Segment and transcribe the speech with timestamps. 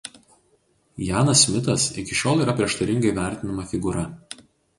[1.07, 4.09] Janas Smitas iki šiol yra prieštaringai vertinama figūra.